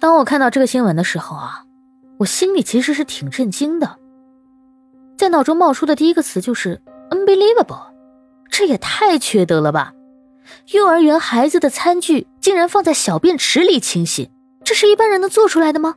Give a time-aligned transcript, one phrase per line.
[0.00, 1.64] 当我看到这个新闻的时候啊，
[2.16, 3.98] 我心里其实是挺震惊的，
[5.18, 6.80] 在脑中冒出的第一个词就是
[7.10, 7.82] unbelievable，
[8.48, 9.92] 这也太缺德了吧！
[10.72, 14.30] 幼儿园孩子的餐具竟然放在小便池里清洗，
[14.64, 15.96] 这是一般人能做出来的吗？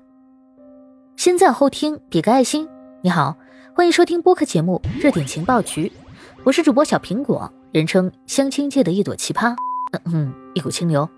[1.16, 2.68] 先赞后听，比个爱心。
[3.02, 3.38] 你好，
[3.74, 5.88] 欢迎收听播客节目《热点情报局》，
[6.44, 9.56] 我是主播小苹果，人称相亲界的一朵奇葩，
[9.94, 11.10] 嗯嗯，一股清流。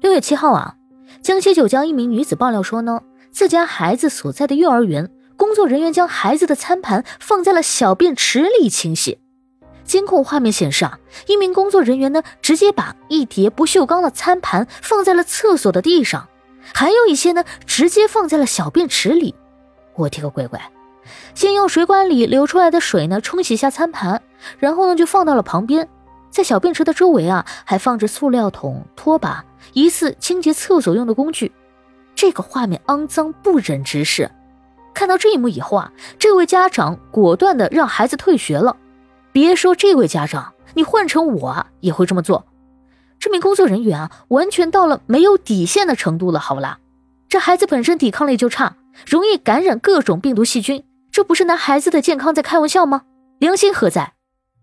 [0.00, 0.74] 六月七号啊。
[1.22, 9.18] 江西九江一名女子爆料说呢，自家孩子所在的幼儿园工作人员将孩子的餐盘放在了小便池里清洗。
[9.84, 16.28] 监控画面显示啊，一名工作人员呢直接把一叠不锈钢的餐盘放在了厕所的地上，
[16.74, 19.34] 还有一些呢直接放在了小便池里。
[19.94, 20.60] 我滴个乖乖！
[21.34, 24.20] 先用水管里流出来的水呢冲洗一下餐盘，
[24.58, 25.88] 然后呢就放到了旁边。
[26.30, 31.52] 在小便池的周围啊，还放着塑料桶、拖把，疑似清洁厕所用的工具。
[32.14, 34.30] 这个画面肮脏不忍直视。
[34.94, 38.76] 看到这一幕以后啊，这位家长果断的让孩子退学了。
[39.32, 42.46] 别说这位家长，你换成我也会这么做。
[43.20, 46.78] 这名工作人员啊，完全到了没有底线的程度了，好不啦？
[47.28, 48.76] 这孩子本身抵抗力就差，
[49.06, 53.02] 容易感染各种病毒细菌，这不是拿孩子的健康在开玩笑吗？
[53.38, 54.14] 良心何在？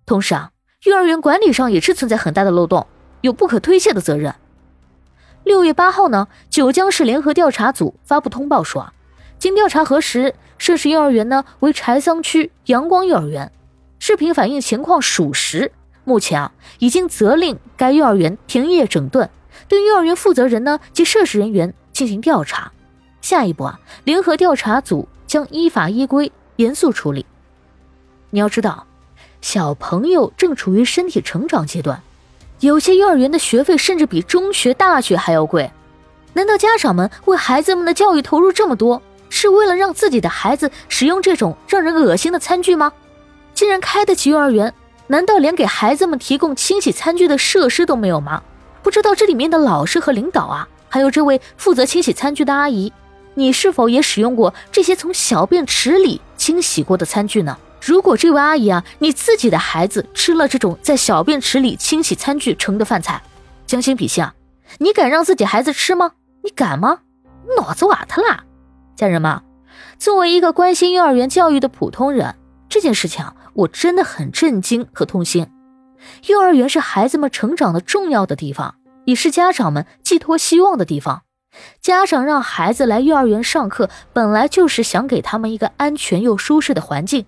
[0.06, 0.52] 同时啊。
[0.86, 2.86] 幼儿园管理上也是存在很大的漏洞，
[3.22, 4.36] 有不可推卸的责任。
[5.44, 8.94] 六月八号呢，九江市联合调查组发布通报说，
[9.40, 13.52] 经调查核实，涉事幼儿园呢为柴桑区阳光幼儿园，
[13.98, 15.72] 视频反映情况属实。
[16.04, 19.28] 目前啊，已经责令该幼儿园停业整顿，
[19.68, 22.72] 对幼儿园负责人呢及涉事人员进行调查。
[23.22, 27.26] 下一步啊，联合调查组将依法依规严肃处理。
[28.30, 28.86] 你要知道。
[29.46, 32.02] 小朋友正处于身体成长阶段，
[32.62, 35.70] 有些幼儿园的学费甚至比中学、大学还要贵。
[36.34, 42.92] 难道家长们为孩子们的教育投入这么多，是为了让自己的孩子使用这种让人恶心的餐具吗？
[43.54, 44.74] 既然开得起幼儿园，
[45.06, 48.42] 难道连给孩子们提供清洗餐具的设施都没有吗？
[48.82, 52.92] 不知道这里面的老师和领导啊，还有这位负责清洗餐具的阿姨，
[53.36, 57.56] 你是否也使用过这些从小便池里清洗过的餐具呢？
[57.86, 63.22] 如果这位阿姨啊，你自己的孩子吃了这种在小便池里清洗餐具盛的饭菜，
[63.68, 64.34] 将心比心啊，
[64.80, 66.14] 你敢让自己孩子吃吗？
[66.44, 67.02] 你敢吗？
[67.56, 68.44] 脑子瓦特啦！
[68.96, 69.40] 家人们，
[70.00, 72.34] 作为一个关心幼儿园教育的普通人，
[72.68, 75.48] 这件事情啊，我真的很震惊和痛心。
[76.26, 81.22] 幼儿园是孩子们成长的重要的地方，也是家长们寄托希望的地方。
[81.80, 87.28] 家长让孩子来幼儿园上课，本来就是想给他们一个安全又舒适的环境。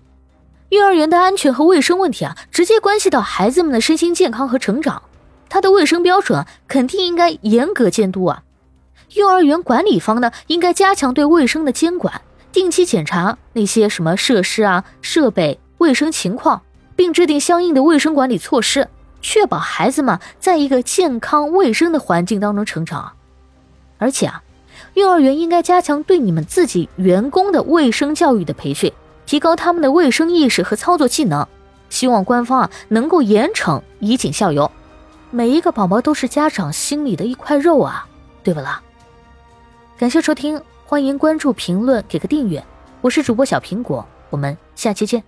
[0.70, 5.02] 幼儿园的安全和卫生问题啊，直接关系到孩子们的身心健康和成长。
[5.48, 8.42] 它的卫生标准，肯定应该严格监督啊。
[9.14, 12.20] 幼儿园管理方呢，应该加强对卫生的监管，
[12.52, 16.60] 定期检查那些什么设施啊、设备卫生情况，
[16.94, 18.88] 并制定相应的卫生管理措施，
[19.22, 23.12] 确保孩子们在一个健康卫生的环境当中成长。
[23.96, 24.42] 而且啊，
[24.92, 28.92] 幼儿园应该加强对你们自己员工的卫生教育的培训。
[29.28, 31.46] 提高他们的卫生意识和操作技能，
[31.90, 34.72] 希望官方啊能够严惩，以儆效尤。
[35.30, 38.08] 每一个宝宝都是家长心里的一块肉啊，
[38.42, 38.80] 对不啦？
[39.98, 42.64] 感谢收听，欢迎关注、评论、给个订阅。
[43.02, 45.22] 我是主播小苹果，我们下期见。